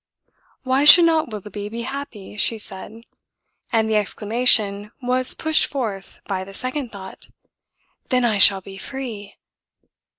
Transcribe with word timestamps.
"Why 0.63 0.83
should 0.83 1.05
not 1.05 1.29
Willoughby 1.29 1.69
be 1.69 1.83
happy?" 1.83 2.35
she 2.35 2.57
said; 2.57 3.03
and 3.71 3.87
the 3.87 3.97
exclamation 3.97 4.91
was 4.99 5.35
pushed 5.35 5.67
forth 5.67 6.19
by 6.25 6.43
the 6.43 6.55
second 6.55 6.91
thought: 6.91 7.27
"Then 8.09 8.25
I 8.25 8.39
shall 8.39 8.61
be 8.61 8.77
free!" 8.79 9.35